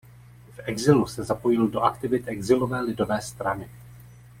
V 0.55 0.59
exilu 0.63 1.07
se 1.07 1.23
zapojil 1.23 1.67
do 1.67 1.81
aktivit 1.81 2.27
exilové 2.27 2.81
lidové 2.81 3.21
strany. 3.21 3.69